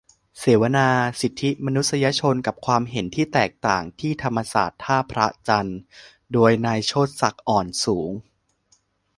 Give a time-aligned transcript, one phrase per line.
[0.39, 0.87] เสวนา
[1.21, 5.77] "สิทธิมนุษยชนกับความเห็นที่แตกต่าง" ที่ธรรมศาสตร์ ท่าพระจันทร์-
[6.65, 8.11] นายโชติศักดิ์ อ่อนสูง